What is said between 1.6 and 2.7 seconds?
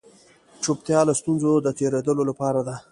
د تېرېدلو لپاره